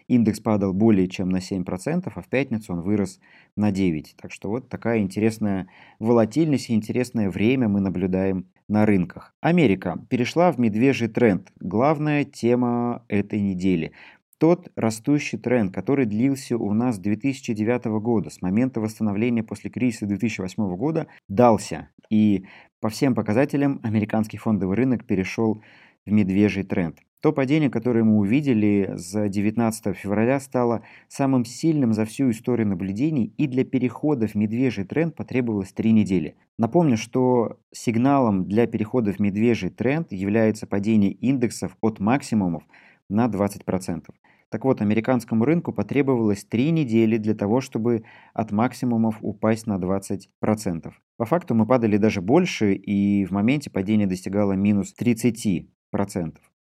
Индекс 0.10 0.42
падал 0.42 0.74
более 0.74 1.08
чем 1.08 1.30
на 1.30 1.38
7%, 1.38 2.12
а 2.14 2.22
в 2.22 2.28
пятницу 2.28 2.74
он 2.74 2.82
вырос 2.82 3.20
на 3.56 3.72
9%. 3.72 4.08
Так 4.22 4.32
что 4.32 4.50
вот 4.50 4.68
такая 4.68 5.00
интересная 5.00 5.68
волатильность 6.00 6.70
и 6.70 6.76
интересное 6.76 7.30
время 7.30 7.70
мы 7.70 7.80
наблюдаем 7.80 8.46
на 8.68 8.86
рынках. 8.86 9.34
Америка 9.42 9.98
перешла 10.10 10.52
в 10.52 10.60
медвежий 10.60 11.08
тренд. 11.08 11.52
Главная 11.60 12.26
тема 12.26 13.04
этой 13.08 13.40
недели. 13.40 13.94
тот 14.40 14.70
растущий 14.76 15.40
тренд, 15.40 15.74
который 15.74 16.06
длился 16.06 16.58
у 16.58 16.72
нас 16.74 16.98
с 16.98 17.00
2009 17.00 17.86
года, 18.02 18.30
с 18.30 18.42
момента 18.44 18.80
восстановления 18.80 19.42
после 19.42 19.72
кризиса 19.72 20.06
2008 20.06 20.76
года, 20.76 21.08
дался. 21.28 21.90
И 22.12 22.46
по 22.80 22.90
всем 22.90 23.16
показателям 23.16 23.80
американский 23.84 24.38
фондовый 24.38 24.78
рынок 24.78 25.06
перешел 25.06 25.64
в 26.06 26.12
медвежий 26.12 26.64
тренд. 26.64 27.00
То 27.22 27.34
падение, 27.34 27.72
которое 27.72 28.04
мы 28.04 28.18
увидели 28.20 28.94
с 28.96 29.28
19 29.28 29.98
февраля, 29.98 30.40
стало 30.40 30.84
самым 31.08 31.46
сильным 31.46 31.94
за 31.94 32.06
всю 32.06 32.30
историю 32.30 32.68
наблюдений, 32.68 33.34
и 33.38 33.48
для 33.48 33.66
перехода 33.66 34.28
в 34.28 34.36
медвежий 34.36 34.84
тренд 34.86 35.16
потребовалось 35.16 35.74
три 35.74 35.94
недели. 35.94 36.36
Напомню, 36.60 36.96
что 36.96 37.58
сигналом 37.72 38.46
для 38.46 38.68
перехода 38.68 39.12
в 39.14 39.20
медвежий 39.20 39.72
тренд 39.72 40.12
является 40.12 40.68
падение 40.68 41.12
индексов 41.12 41.76
от 41.82 42.00
максимумов 42.00 42.64
на 43.10 43.26
20%. 43.26 44.06
Так 44.50 44.64
вот, 44.64 44.82
американскому 44.82 45.44
рынку 45.44 45.74
потребовалось 45.74 46.46
три 46.46 46.70
недели 46.70 47.18
для 47.18 47.34
того, 47.34 47.62
чтобы 47.62 48.04
от 48.34 48.52
максимумов 48.52 49.18
упасть 49.22 49.66
на 49.66 49.78
20%. 49.78 50.94
По 51.18 51.26
факту 51.26 51.56
мы 51.56 51.66
падали 51.66 51.98
даже 51.98 52.22
больше, 52.22 52.74
и 52.74 53.26
в 53.26 53.32
моменте 53.32 53.72
падение 53.72 54.08
достигало 54.08 54.54
минус 54.54 54.94
30%. 54.98 55.68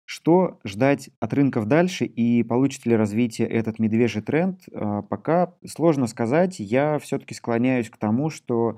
Что 0.05 0.59
ждать 0.63 1.09
от 1.19 1.33
рынков 1.33 1.65
дальше 1.65 2.05
и 2.05 2.43
получит 2.43 2.85
ли 2.85 2.95
развитие 2.95 3.47
этот 3.47 3.79
медвежий 3.79 4.21
тренд, 4.21 4.61
а, 4.71 5.01
пока 5.01 5.55
сложно 5.65 6.05
сказать. 6.05 6.59
Я 6.59 6.99
все-таки 6.99 7.33
склоняюсь 7.33 7.89
к 7.89 7.97
тому, 7.97 8.29
что 8.29 8.77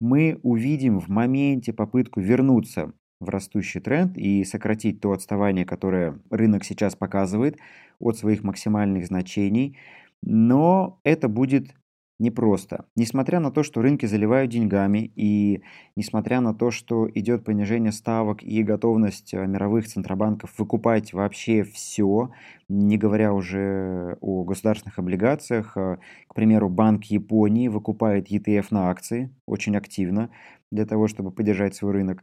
мы 0.00 0.40
увидим 0.42 0.98
в 0.98 1.08
моменте 1.08 1.72
попытку 1.72 2.20
вернуться 2.20 2.92
в 3.20 3.28
растущий 3.28 3.80
тренд 3.80 4.18
и 4.18 4.44
сократить 4.44 5.00
то 5.00 5.12
отставание, 5.12 5.64
которое 5.64 6.20
рынок 6.30 6.64
сейчас 6.64 6.96
показывает 6.96 7.56
от 8.00 8.18
своих 8.18 8.42
максимальных 8.42 9.06
значений. 9.06 9.78
Но 10.22 11.00
это 11.04 11.28
будет 11.28 11.74
непросто. 12.18 12.86
Несмотря 12.96 13.40
на 13.40 13.50
то, 13.50 13.62
что 13.62 13.82
рынки 13.82 14.06
заливают 14.06 14.50
деньгами, 14.50 15.12
и 15.16 15.62
несмотря 15.96 16.40
на 16.40 16.54
то, 16.54 16.70
что 16.70 17.10
идет 17.10 17.44
понижение 17.44 17.92
ставок 17.92 18.42
и 18.42 18.62
готовность 18.62 19.34
э, 19.34 19.46
мировых 19.46 19.86
центробанков 19.86 20.58
выкупать 20.58 21.12
вообще 21.12 21.64
все, 21.64 22.30
не 22.68 22.96
говоря 22.96 23.32
уже 23.34 24.16
о 24.20 24.44
государственных 24.44 24.98
облигациях, 24.98 25.76
э, 25.76 25.98
к 26.28 26.34
примеру, 26.34 26.68
Банк 26.68 27.04
Японии 27.04 27.68
выкупает 27.68 28.30
ETF 28.30 28.66
на 28.70 28.90
акции 28.90 29.34
очень 29.46 29.76
активно 29.76 30.30
для 30.70 30.86
того, 30.86 31.08
чтобы 31.08 31.30
поддержать 31.30 31.74
свой 31.74 31.92
рынок, 31.92 32.22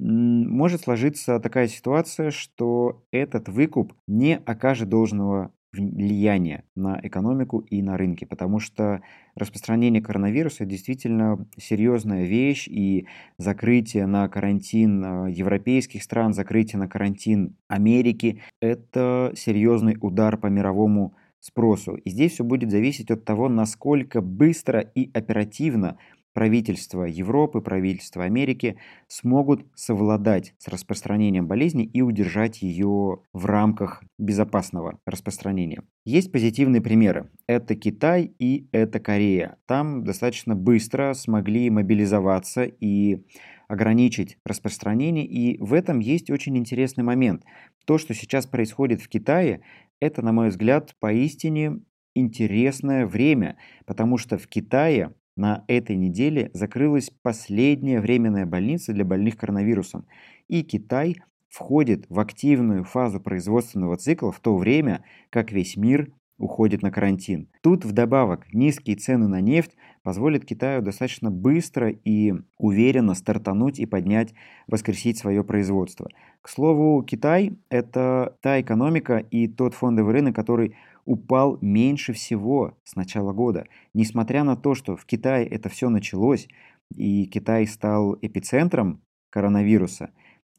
может 0.00 0.82
сложиться 0.82 1.40
такая 1.40 1.66
ситуация, 1.66 2.30
что 2.30 3.02
этот 3.10 3.48
выкуп 3.48 3.94
не 4.06 4.36
окажет 4.36 4.88
должного 4.88 5.52
влияние 5.78 6.64
на 6.74 7.00
экономику 7.02 7.60
и 7.60 7.82
на 7.82 7.96
рынки, 7.96 8.24
потому 8.24 8.58
что 8.58 9.00
распространение 9.34 10.02
коронавируса 10.02 10.64
действительно 10.64 11.46
серьезная 11.56 12.24
вещь, 12.24 12.68
и 12.68 13.06
закрытие 13.38 14.06
на 14.06 14.28
карантин 14.28 15.04
э, 15.04 15.30
европейских 15.32 16.02
стран, 16.02 16.32
закрытие 16.34 16.78
на 16.78 16.88
карантин 16.88 17.56
Америки– 17.68 18.42
это 18.60 19.32
серьезный 19.36 19.96
удар 20.00 20.36
по 20.36 20.46
мировому 20.48 21.14
спросу. 21.40 21.94
И 21.94 22.10
здесь 22.10 22.32
все 22.32 22.44
будет 22.44 22.70
зависеть 22.70 23.10
от 23.10 23.24
того, 23.24 23.48
насколько 23.48 24.20
быстро 24.20 24.80
и 24.80 25.10
оперативно 25.12 25.98
правительства 26.38 27.02
Европы, 27.02 27.60
правительства 27.60 28.22
Америки 28.22 28.78
смогут 29.08 29.66
совладать 29.74 30.54
с 30.58 30.68
распространением 30.68 31.48
болезни 31.48 31.84
и 31.84 32.00
удержать 32.00 32.62
ее 32.62 33.22
в 33.32 33.44
рамках 33.44 34.04
безопасного 34.18 35.00
распространения. 35.04 35.82
Есть 36.04 36.30
позитивные 36.30 36.80
примеры. 36.80 37.28
Это 37.48 37.74
Китай 37.74 38.32
и 38.38 38.68
это 38.70 39.00
Корея. 39.00 39.56
Там 39.66 40.04
достаточно 40.04 40.54
быстро 40.54 41.12
смогли 41.14 41.70
мобилизоваться 41.70 42.62
и 42.62 43.24
ограничить 43.66 44.38
распространение. 44.44 45.26
И 45.26 45.58
в 45.58 45.74
этом 45.74 45.98
есть 45.98 46.30
очень 46.30 46.56
интересный 46.56 47.02
момент. 47.02 47.42
То, 47.84 47.98
что 47.98 48.14
сейчас 48.14 48.46
происходит 48.46 49.02
в 49.02 49.08
Китае, 49.08 49.62
это, 49.98 50.22
на 50.22 50.30
мой 50.30 50.50
взгляд, 50.50 50.94
поистине 51.00 51.80
интересное 52.14 53.06
время, 53.06 53.56
потому 53.86 54.18
что 54.18 54.38
в 54.38 54.46
Китае 54.46 55.14
на 55.38 55.64
этой 55.68 55.96
неделе 55.96 56.50
закрылась 56.52 57.10
последняя 57.22 58.00
временная 58.00 58.44
больница 58.44 58.92
для 58.92 59.04
больных 59.04 59.36
коронавирусом, 59.36 60.06
и 60.48 60.62
Китай 60.62 61.16
входит 61.48 62.04
в 62.08 62.20
активную 62.20 62.84
фазу 62.84 63.20
производственного 63.20 63.96
цикла 63.96 64.32
в 64.32 64.40
то 64.40 64.56
время, 64.56 65.04
как 65.30 65.52
весь 65.52 65.76
мир 65.76 66.12
уходит 66.38 66.82
на 66.82 66.90
карантин. 66.90 67.48
Тут 67.62 67.84
вдобавок 67.84 68.52
низкие 68.52 68.96
цены 68.96 69.28
на 69.28 69.40
нефть 69.40 69.76
позволят 70.08 70.46
Китаю 70.46 70.80
достаточно 70.80 71.30
быстро 71.30 71.90
и 71.90 72.32
уверенно 72.56 73.12
стартануть 73.12 73.78
и 73.78 73.84
поднять, 73.84 74.32
воскресить 74.66 75.18
свое 75.18 75.44
производство. 75.44 76.08
К 76.40 76.48
слову, 76.48 77.02
Китай– 77.02 77.58
это 77.68 78.34
та 78.40 78.58
экономика 78.58 79.18
и 79.18 79.48
тот 79.48 79.74
фондовый 79.74 80.14
рынок, 80.14 80.34
который 80.34 80.76
упал 81.04 81.58
меньше 81.60 82.14
всего 82.14 82.78
с 82.84 82.96
начала 82.96 83.34
года. 83.34 83.66
Несмотря 83.92 84.44
на 84.44 84.56
то, 84.56 84.74
что 84.74 84.96
в 84.96 85.04
Китае 85.04 85.46
это 85.46 85.68
все 85.68 85.90
началось, 85.90 86.48
и 86.96 87.26
Китай 87.26 87.66
стал 87.66 88.16
эпицентром 88.22 89.02
коронавируса, 89.28 90.08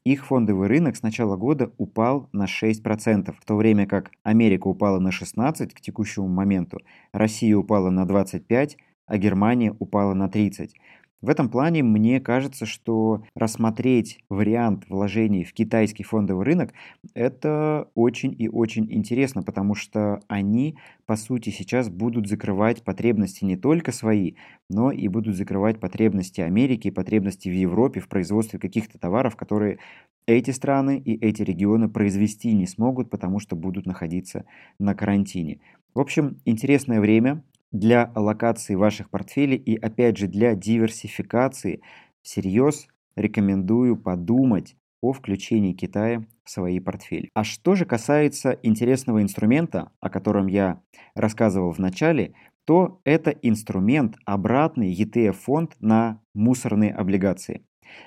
их 0.04 0.26
фондовый 0.26 0.68
рынок 0.68 0.96
с 0.96 1.02
начала 1.02 1.36
года 1.36 1.72
упал 1.76 2.28
на 2.32 2.44
6%, 2.44 3.34
в 3.38 3.44
то 3.44 3.56
время 3.56 3.86
как 3.86 4.12
Америка 4.22 4.68
упала 4.68 5.00
на 5.00 5.08
16% 5.08 5.74
к 5.74 5.80
текущему 5.80 6.28
моменту, 6.28 6.78
Россия 7.12 7.56
упала 7.56 7.90
на 7.90 8.04
25%, 8.04 8.76
а 9.10 9.18
Германия 9.18 9.74
упала 9.78 10.14
на 10.14 10.28
30%. 10.28 10.70
В 11.20 11.28
этом 11.28 11.50
плане 11.50 11.82
мне 11.82 12.18
кажется, 12.18 12.64
что 12.64 13.24
рассмотреть 13.34 14.24
вариант 14.30 14.88
вложений 14.88 15.44
в 15.44 15.52
китайский 15.52 16.02
фондовый 16.02 16.46
рынок– 16.46 16.72
это 17.14 17.88
очень 17.94 18.34
и 18.38 18.48
очень 18.48 18.90
интересно, 18.90 19.42
потому 19.42 19.74
что 19.74 20.20
они, 20.28 20.78
по 21.04 21.16
сути, 21.16 21.50
сейчас 21.50 21.90
будут 21.90 22.26
закрывать 22.26 22.84
потребности 22.84 23.44
не 23.44 23.58
только 23.58 23.92
свои, 23.92 24.32
но 24.70 24.92
и 24.92 25.08
будут 25.08 25.36
закрывать 25.36 25.78
потребности 25.78 26.40
Америки, 26.40 26.90
потребности 26.90 27.50
в 27.50 27.54
Европе 27.54 28.00
в 28.00 28.08
производстве 28.08 28.58
каких-то 28.58 28.98
товаров, 28.98 29.36
которые 29.36 29.78
эти 30.26 30.52
страны 30.52 30.98
и 30.98 31.18
эти 31.22 31.42
регионы 31.42 31.90
произвести 31.90 32.54
не 32.54 32.66
смогут, 32.66 33.10
потому 33.10 33.40
что 33.40 33.56
будут 33.56 33.84
находиться 33.84 34.46
на 34.78 34.94
карантине. 34.94 35.60
В 35.92 36.00
общем, 36.00 36.38
интересное 36.44 37.00
время, 37.00 37.42
для 37.72 38.04
аллокации 38.14 38.74
ваших 38.74 39.10
портфелей 39.10 39.56
и 39.56 39.76
опять 39.76 40.16
же 40.16 40.26
для 40.26 40.54
диверсификации 40.54 41.82
всерьез 42.22 42.88
рекомендую 43.16 43.96
подумать 43.96 44.76
о 45.02 45.12
включении 45.12 45.72
Китая 45.72 46.26
в 46.44 46.50
свои 46.50 46.78
портфели. 46.78 47.30
А 47.34 47.44
что 47.44 47.74
же 47.74 47.84
касается 47.84 48.58
интересного 48.62 49.22
инструмента, 49.22 49.92
о 50.00 50.10
котором 50.10 50.46
я 50.46 50.80
рассказывал 51.14 51.72
в 51.72 51.78
начале, 51.78 52.34
то 52.66 53.00
это 53.04 53.30
инструмент 53.30 54.16
обратный 54.24 54.92
ETF-фонд 54.94 55.76
на 55.80 56.20
мусорные 56.34 56.92
облигации. 56.92 57.64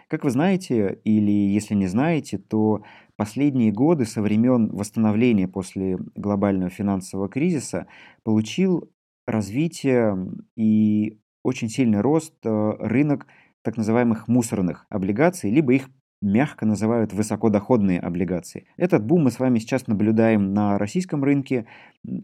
Как 0.08 0.24
вы 0.24 0.30
знаете, 0.30 1.00
или 1.04 1.32
если 1.32 1.76
не 1.76 1.88
знаете, 1.88 2.38
то 2.38 2.84
последние 3.18 3.72
годы 3.72 4.06
со 4.06 4.22
времен 4.22 4.70
восстановления 4.70 5.48
после 5.48 5.98
глобального 6.16 6.70
финансового 6.70 7.28
кризиса 7.28 7.88
получил 8.24 8.90
развитие 9.26 10.18
и 10.56 11.20
очень 11.44 11.70
сильный 11.70 12.02
рост 12.02 12.34
э, 12.44 12.72
рынок 12.80 13.28
так 13.62 13.78
называемых 13.78 14.28
мусорных 14.28 14.86
облигаций, 14.90 15.50
либо 15.50 15.74
их 15.74 15.90
мягко 16.24 16.66
называют 16.66 17.12
высокодоходные 17.12 18.00
облигации. 18.00 18.66
Этот 18.78 19.06
бум 19.06 19.26
мы 19.26 19.32
с 19.32 19.40
вами 19.40 19.60
сейчас 19.60 19.88
наблюдаем 19.88 20.54
на 20.54 20.78
российском 20.78 21.24
рынке. 21.24 21.66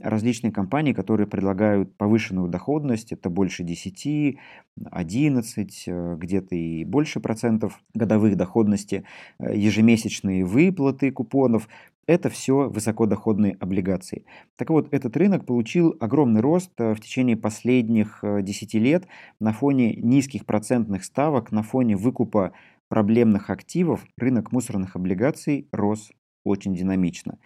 Различные 0.02 0.52
компании, 0.52 0.94
которые 0.94 1.28
предлагают 1.28 1.96
повышенную 1.98 2.48
доходность, 2.48 3.12
это 3.12 3.30
больше 3.30 3.64
10, 3.64 4.38
11, 4.90 5.84
э, 5.88 6.16
где-то 6.18 6.56
и 6.56 6.86
больше 6.86 7.20
процентов 7.20 7.82
годовых 7.94 8.38
доходности, 8.38 9.04
э, 9.38 9.56
ежемесячные 9.56 10.46
выплаты 10.46 11.12
купонов. 11.12 11.68
Это 12.10 12.32
все 12.32 12.68
высокодоходные 12.70 13.56
облигации. 13.60 14.26
Так 14.56 14.72
вот, 14.72 14.92
этот 14.92 15.16
рынок 15.16 15.46
получил 15.46 15.96
огромный 16.00 16.42
рост 16.42 16.72
э, 16.80 16.96
в 16.96 17.00
течение 17.00 17.38
последних 17.38 18.24
10 18.24 18.74
лет 18.74 19.06
на 19.40 19.54
фоне 19.54 19.94
низких 19.94 20.48
процентных 20.48 21.04
ставок, 21.04 21.52
на 21.52 21.62
фоне 21.62 21.96
выкупа 21.96 22.54
проблемных 22.88 23.52
активов 23.52 24.08
рынок 24.18 24.52
мусорных 24.52 24.96
облигаций 24.96 25.68
рос 25.72 26.12
очень 26.44 26.74
динамично. 26.74 27.38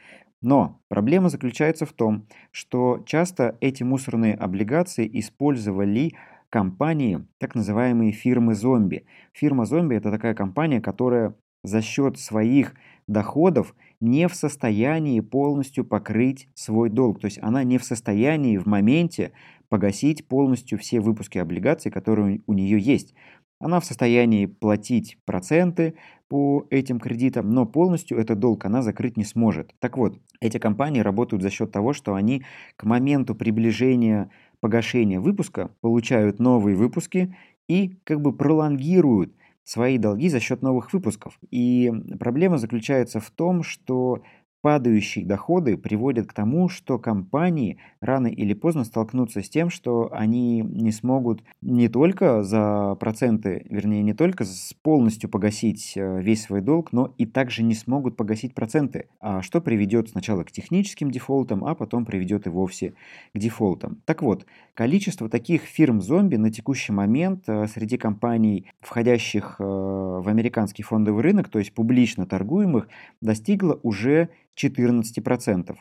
Но 0.41 0.79
проблема 0.87 1.27
заключается 1.27 1.85
в 1.85 1.91
том, 1.91 2.25
что 2.51 3.03
часто 3.05 3.57
эти 3.59 3.83
мусорные 3.83 4.33
облигации 4.33 5.09
использовали 5.19 6.13
компании, 6.49 7.27
так 7.37 7.55
называемые 7.55 8.13
фирмы-зомби. 8.13 9.07
Фирма-зомби– 9.33 9.95
это 9.97 10.09
такая 10.09 10.33
компания, 10.33 10.79
которая 10.79 11.35
за 11.65 11.81
счет 11.81 12.17
своих 12.17 12.75
доходов 13.07 13.75
не 14.03 14.27
в 14.27 14.35
состоянии 14.35 15.21
полностью 15.21 15.85
покрыть 15.85 16.49
свой 16.53 16.89
долг. 16.89 17.21
То 17.21 17.25
есть 17.25 17.39
она 17.41 17.63
не 17.63 17.77
в 17.77 17.85
состоянии 17.85 18.57
в 18.57 18.65
моменте 18.65 19.31
погасить 19.69 20.27
полностью 20.27 20.77
все 20.77 20.99
выпуски 20.99 21.37
облигаций, 21.37 21.89
которые 21.89 22.41
у 22.45 22.53
нее 22.53 22.77
есть. 22.77 23.15
Она 23.59 23.79
в 23.79 23.85
состоянии 23.85 24.45
платить 24.45 25.17
проценты 25.23 25.93
по 26.27 26.67
этим 26.69 26.99
кредитам, 26.99 27.49
но 27.51 27.65
полностью 27.65 28.17
этот 28.17 28.39
долг 28.39 28.65
она 28.65 28.81
закрыть 28.81 29.15
не 29.15 29.23
сможет. 29.23 29.73
Так 29.79 29.97
вот, 29.97 30.19
эти 30.41 30.57
компании 30.57 30.99
работают 30.99 31.41
за 31.41 31.49
счет 31.49 31.71
того, 31.71 31.93
что 31.93 32.13
они 32.13 32.43
к 32.75 32.83
моменту 32.83 33.35
приближения 33.35 34.29
погашения 34.59 35.21
выпуска 35.21 35.71
получают 35.79 36.39
новые 36.39 36.75
выпуски 36.75 37.37
и 37.69 37.97
как 38.03 38.21
бы 38.21 38.35
пролонгируют 38.35 39.33
свои 39.63 39.97
долги 39.97 40.29
за 40.29 40.39
счет 40.39 40.61
новых 40.61 40.93
выпусков. 40.93 41.37
И 41.51 41.91
проблема 42.19 42.57
заключается 42.57 43.19
в 43.19 43.29
том, 43.31 43.63
что 43.63 44.21
Падающие 44.63 45.25
доходы 45.25 45.75
приводят 45.75 46.27
к 46.27 46.31
тому, 46.31 46.69
что 46.69 46.97
компании 46.97 47.79
рано 47.99 48.27
или 48.27 48.53
поздно 48.53 48.85
столкнутся 48.85 49.41
с 49.41 49.49
тем, 49.49 49.69
что 49.69 50.07
они 50.13 50.61
не 50.61 50.93
смогут 50.93 51.43
не 51.61 51.89
только 51.89 52.43
за 52.43 52.95
проценты, 52.97 53.65
вернее, 53.69 54.01
не 54.03 54.13
только 54.13 54.45
полностью 54.81 55.29
погасить 55.29 55.97
э, 55.97 56.21
весь 56.21 56.43
свой 56.43 56.61
долг, 56.61 56.93
но 56.93 57.13
и 57.17 57.25
также 57.25 57.61
не 57.61 57.75
смогут 57.75 58.15
погасить 58.15 58.55
проценты, 58.55 59.07
а 59.19 59.41
что 59.41 59.59
приведет 59.59 60.07
сначала 60.07 60.45
к 60.45 60.51
техническим 60.53 61.11
дефолтам, 61.11 61.65
а 61.65 61.75
потом 61.75 62.05
приведет 62.05 62.47
и 62.47 62.49
вовсе 62.49 62.93
к 63.33 63.37
дефолтам. 63.37 63.97
Так 64.05 64.21
вот, 64.21 64.45
количество 64.75 65.27
таких 65.27 65.63
фирм-зомби 65.63 66.37
на 66.37 66.51
текущий 66.51 66.93
момент 66.93 67.43
э, 67.47 67.67
среди 67.67 67.97
компаний, 67.97 68.71
входящих 68.79 69.57
э, 69.59 69.63
в 69.63 70.23
американский 70.25 70.83
фондовый 70.83 71.21
рынок, 71.21 71.49
то 71.49 71.59
есть 71.59 71.73
публично 71.73 72.25
торгуемых, 72.25 72.87
достигло 73.19 73.77
уже 73.83 74.29
14%. 74.61 75.75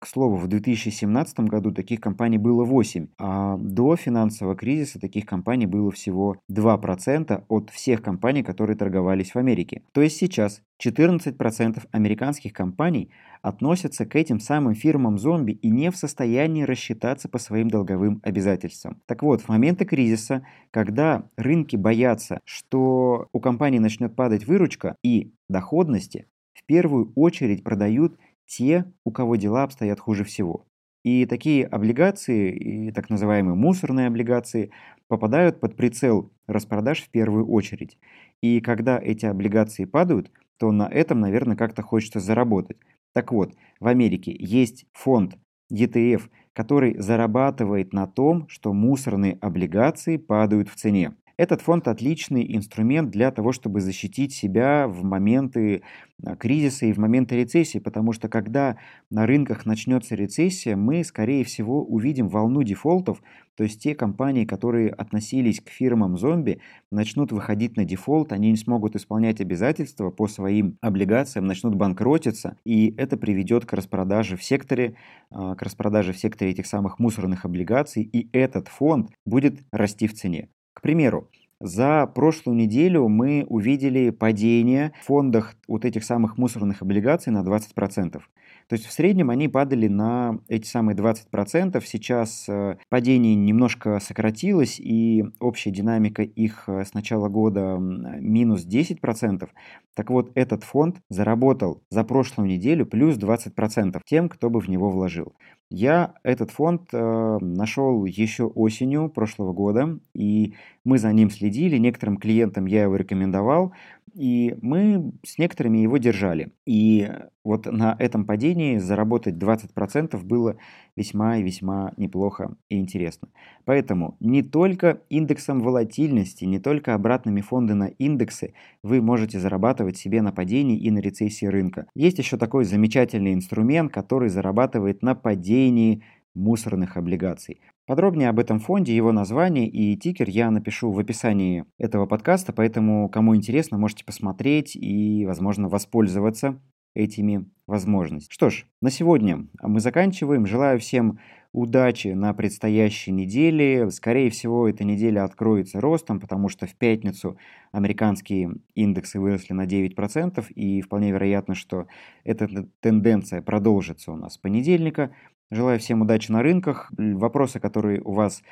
К 0.00 0.06
слову, 0.06 0.36
в 0.36 0.46
2017 0.46 1.40
году 1.40 1.72
таких 1.72 2.00
компаний 2.00 2.38
было 2.38 2.62
8, 2.62 3.08
а 3.18 3.56
до 3.56 3.96
финансового 3.96 4.54
кризиса 4.54 5.00
таких 5.00 5.26
компаний 5.26 5.66
было 5.66 5.90
всего 5.90 6.36
2% 6.52 7.44
от 7.48 7.70
всех 7.70 8.00
компаний, 8.00 8.44
которые 8.44 8.76
торговались 8.76 9.34
в 9.34 9.38
Америке. 9.38 9.82
То 9.92 10.00
есть 10.00 10.16
сейчас 10.16 10.62
14% 10.80 11.88
американских 11.90 12.52
компаний 12.52 13.10
относятся 13.42 14.06
к 14.06 14.14
этим 14.14 14.38
самым 14.38 14.76
фирмам 14.76 15.18
зомби 15.18 15.50
и 15.50 15.68
не 15.68 15.90
в 15.90 15.96
состоянии 15.96 16.62
рассчитаться 16.62 17.28
по 17.28 17.38
своим 17.38 17.68
долговым 17.68 18.20
обязательствам. 18.22 19.02
Так 19.06 19.24
вот, 19.24 19.40
в 19.40 19.48
моменты 19.48 19.84
кризиса, 19.84 20.46
когда 20.70 21.28
рынки 21.36 21.74
боятся, 21.74 22.38
что 22.44 23.26
у 23.32 23.40
компании 23.40 23.80
начнет 23.80 24.14
падать 24.14 24.46
выручка 24.46 24.94
и 25.02 25.32
доходности, 25.48 26.26
первую 26.68 27.12
очередь 27.16 27.64
продают 27.64 28.16
те, 28.46 28.84
у 29.04 29.10
кого 29.10 29.36
дела 29.36 29.64
обстоят 29.64 29.98
хуже 30.00 30.24
всего. 30.24 30.66
И 31.04 31.26
такие 31.26 31.66
облигации, 31.66 32.52
и 32.52 32.92
так 32.92 33.10
называемые 33.10 33.56
мусорные 33.56 34.06
облигации, 34.06 34.70
попадают 35.08 35.60
под 35.60 35.76
прицел 35.76 36.30
распродаж 36.46 37.02
в 37.02 37.10
первую 37.10 37.48
очередь. 37.48 37.98
И 38.42 38.60
когда 38.60 39.00
эти 39.00 39.26
облигации 39.26 39.86
падают, 39.86 40.30
то 40.58 40.70
на 40.72 40.88
этом, 40.88 41.20
наверное, 41.20 41.56
как-то 41.56 41.82
хочется 41.82 42.20
заработать. 42.20 42.78
Так 43.14 43.32
вот, 43.32 43.54
в 43.80 43.86
Америке 43.88 44.36
есть 44.38 44.86
фонд 44.92 45.36
ETF, 45.72 46.30
который 46.52 46.98
зарабатывает 46.98 47.92
на 47.92 48.06
том, 48.06 48.48
что 48.48 48.72
мусорные 48.72 49.38
облигации 49.40 50.16
падают 50.16 50.68
в 50.68 50.76
цене. 50.76 51.14
Этот 51.38 51.60
фонд 51.60 51.86
отличный 51.86 52.44
инструмент 52.56 53.10
для 53.10 53.30
того, 53.30 53.52
чтобы 53.52 53.80
защитить 53.80 54.32
себя 54.34 54.88
в 54.88 55.04
моменты 55.04 55.82
а, 56.24 56.34
кризиса 56.34 56.86
и 56.86 56.92
в 56.92 56.98
моменты 56.98 57.36
рецессии, 57.36 57.78
потому 57.78 58.12
что 58.12 58.28
когда 58.28 58.76
на 59.08 59.24
рынках 59.24 59.64
начнется 59.64 60.16
рецессия, 60.16 60.74
мы, 60.74 61.04
скорее 61.04 61.44
всего, 61.44 61.84
увидим 61.84 62.28
волну 62.28 62.64
дефолтов, 62.64 63.22
то 63.56 63.62
есть 63.62 63.80
те 63.80 63.94
компании, 63.94 64.46
которые 64.46 64.90
относились 64.90 65.60
к 65.60 65.68
фирмам 65.68 66.18
зомби, 66.18 66.60
начнут 66.90 67.30
выходить 67.30 67.76
на 67.76 67.84
дефолт, 67.84 68.32
они 68.32 68.50
не 68.50 68.56
смогут 68.56 68.96
исполнять 68.96 69.40
обязательства 69.40 70.10
по 70.10 70.26
своим 70.26 70.76
облигациям, 70.80 71.46
начнут 71.46 71.76
банкротиться, 71.76 72.56
и 72.64 72.92
это 72.96 73.16
приведет 73.16 73.64
к 73.64 73.72
распродаже 73.74 74.36
в 74.36 74.42
секторе, 74.42 74.96
а, 75.30 75.54
к 75.54 75.62
распродаже 75.62 76.12
в 76.12 76.18
секторе 76.18 76.50
этих 76.50 76.66
самых 76.66 76.98
мусорных 76.98 77.44
облигаций, 77.44 78.02
и 78.02 78.28
этот 78.36 78.66
фонд 78.66 79.12
будет 79.24 79.60
расти 79.70 80.08
в 80.08 80.14
цене. 80.14 80.48
К 80.78 80.80
примеру, 80.80 81.28
за 81.58 82.06
прошлую 82.06 82.56
неделю 82.56 83.08
мы 83.08 83.44
увидели 83.48 84.10
падение 84.10 84.92
в 85.02 85.06
фондах 85.06 85.56
вот 85.66 85.84
этих 85.84 86.04
самых 86.04 86.38
мусорных 86.38 86.82
облигаций 86.82 87.32
на 87.32 87.42
20%. 87.42 88.20
То 88.68 88.74
есть 88.74 88.86
в 88.86 88.92
среднем 88.92 89.30
они 89.30 89.48
падали 89.48 89.88
на 89.88 90.40
эти 90.46 90.66
самые 90.66 90.94
20%. 90.94 91.82
Сейчас 91.86 92.46
э, 92.48 92.76
падение 92.90 93.34
немножко 93.34 93.98
сократилось, 93.98 94.78
и 94.78 95.24
общая 95.40 95.70
динамика 95.70 96.22
их 96.22 96.64
э, 96.68 96.84
с 96.84 96.92
начала 96.92 97.28
года 97.28 97.78
минус 97.78 98.66
10%. 98.66 99.48
Так 99.94 100.10
вот, 100.10 100.30
этот 100.34 100.64
фонд 100.64 100.98
заработал 101.08 101.82
за 101.90 102.04
прошлую 102.04 102.48
неделю 102.48 102.84
плюс 102.84 103.16
20% 103.16 104.00
тем, 104.04 104.28
кто 104.28 104.50
бы 104.50 104.60
в 104.60 104.68
него 104.68 104.90
вложил. 104.90 105.34
Я 105.70 106.14
этот 106.22 106.50
фонд 106.50 106.88
э, 106.92 107.38
нашел 107.40 108.04
еще 108.04 108.44
осенью 108.44 109.08
прошлого 109.08 109.52
года, 109.52 109.98
и 110.14 110.54
мы 110.84 110.98
за 110.98 111.12
ним 111.12 111.30
следили. 111.30 111.76
Некоторым 111.78 112.16
клиентам 112.16 112.66
я 112.66 112.84
его 112.84 112.96
рекомендовал, 112.96 113.72
и 114.18 114.56
мы 114.62 115.12
с 115.24 115.38
некоторыми 115.38 115.78
его 115.78 115.96
держали. 115.98 116.50
И 116.66 117.08
вот 117.44 117.66
на 117.66 117.94
этом 118.00 118.26
падении 118.26 118.78
заработать 118.78 119.36
20% 119.36 120.20
было 120.24 120.56
весьма 120.96 121.36
и 121.36 121.42
весьма 121.44 121.92
неплохо 121.96 122.56
и 122.68 122.78
интересно. 122.78 123.28
Поэтому 123.64 124.16
не 124.18 124.42
только 124.42 125.02
индексом 125.08 125.60
волатильности, 125.60 126.44
не 126.44 126.58
только 126.58 126.94
обратными 126.94 127.40
фонды 127.40 127.74
на 127.74 127.86
индексы 127.86 128.54
вы 128.82 129.00
можете 129.00 129.38
зарабатывать 129.38 129.96
себе 129.96 130.20
на 130.20 130.32
падении 130.32 130.76
и 130.76 130.90
на 130.90 130.98
рецессии 130.98 131.46
рынка. 131.46 131.86
Есть 131.94 132.18
еще 132.18 132.36
такой 132.36 132.64
замечательный 132.64 133.34
инструмент, 133.34 133.92
который 133.92 134.30
зарабатывает 134.30 135.02
на 135.02 135.14
падении 135.14 136.02
мусорных 136.38 136.96
облигаций. 136.96 137.60
Подробнее 137.86 138.28
об 138.28 138.38
этом 138.38 138.60
фонде, 138.60 138.94
его 138.94 139.12
название 139.12 139.68
и 139.68 139.96
тикер 139.96 140.28
я 140.28 140.50
напишу 140.50 140.90
в 140.90 140.98
описании 140.98 141.64
этого 141.78 142.06
подкаста, 142.06 142.52
поэтому 142.52 143.08
кому 143.08 143.34
интересно, 143.34 143.78
можете 143.78 144.04
посмотреть 144.04 144.76
и, 144.76 145.24
возможно, 145.26 145.68
воспользоваться 145.68 146.60
этими 146.94 147.48
возможностями. 147.66 148.32
Что 148.32 148.50
ж, 148.50 148.66
на 148.80 148.90
сегодня 148.90 149.46
мы 149.62 149.80
заканчиваем. 149.80 150.46
Желаю 150.46 150.80
всем 150.80 151.18
удачи 151.52 152.08
на 152.08 152.34
предстоящей 152.34 153.10
неделе. 153.10 153.90
Скорее 153.90 154.30
всего, 154.30 154.68
эта 154.68 154.84
неделя 154.84 155.24
откроется 155.24 155.80
ростом, 155.80 156.20
потому 156.20 156.48
что 156.48 156.66
в 156.66 156.74
пятницу 156.74 157.38
американские 157.72 158.56
индексы 158.74 159.20
выросли 159.20 159.54
на 159.54 159.66
9%, 159.66 160.44
и 160.52 160.80
вполне 160.82 161.12
вероятно, 161.12 161.54
что 161.54 161.86
эта 162.24 162.48
тенденция 162.80 163.42
продолжится 163.42 164.12
у 164.12 164.16
нас 164.16 164.34
с 164.34 164.38
понедельника. 164.38 165.12
Желаю 165.50 165.78
всем 165.78 166.02
удачи 166.02 166.30
на 166.30 166.42
рынках. 166.42 166.92
Вопросы, 166.96 167.58
которые 167.60 168.02
у 168.02 168.12
вас 168.12 168.42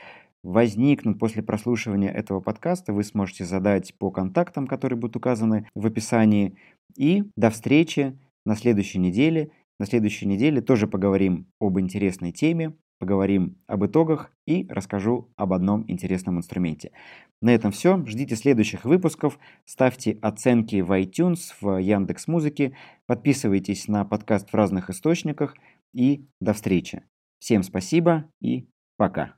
возникнут 0.42 1.18
после 1.18 1.42
прослушивания 1.42 2.10
этого 2.10 2.40
подкаста, 2.40 2.92
вы 2.92 3.04
сможете 3.04 3.44
задать 3.44 3.94
по 3.98 4.10
контактам, 4.10 4.66
которые 4.66 4.98
будут 4.98 5.16
указаны 5.16 5.68
в 5.74 5.86
описании. 5.86 6.56
И 6.96 7.24
до 7.36 7.50
встречи 7.50 8.18
на 8.46 8.56
следующей 8.56 8.98
неделе. 8.98 9.50
На 9.78 9.84
следующей 9.84 10.26
неделе 10.26 10.62
тоже 10.62 10.86
поговорим 10.86 11.48
об 11.60 11.78
интересной 11.78 12.32
теме, 12.32 12.72
поговорим 12.98 13.58
об 13.66 13.84
итогах 13.84 14.32
и 14.46 14.66
расскажу 14.68 15.30
об 15.36 15.52
одном 15.52 15.84
интересном 15.88 16.38
инструменте. 16.38 16.92
На 17.40 17.54
этом 17.54 17.72
все. 17.72 18.04
Ждите 18.06 18.36
следующих 18.36 18.84
выпусков. 18.84 19.38
Ставьте 19.64 20.18
оценки 20.22 20.80
в 20.80 20.92
iTunes, 20.92 21.52
в 21.60 21.78
Яндекс 21.78 22.28
Музыке. 22.28 22.76
Подписывайтесь 23.06 23.88
на 23.88 24.04
подкаст 24.04 24.50
в 24.50 24.54
разных 24.54 24.90
источниках 24.90 25.54
и 25.92 26.26
до 26.40 26.52
встречи. 26.52 27.04
Всем 27.38 27.62
спасибо 27.62 28.30
и 28.40 28.68
пока. 28.96 29.36